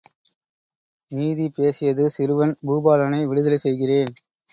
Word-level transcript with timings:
நீதி 1.11 1.45
பேசியது 1.49 2.05
சிறுவன் 2.09 2.53
பூபாலனை 2.65 3.21
விடுதலை 3.27 3.57
செய்கிறேன். 3.57 4.11